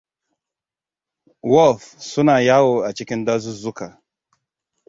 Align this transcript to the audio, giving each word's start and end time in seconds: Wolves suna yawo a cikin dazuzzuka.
Wolves 1.51 1.87
suna 2.09 2.35
yawo 2.47 2.73
a 2.87 2.93
cikin 2.95 3.21
dazuzzuka. 3.27 3.87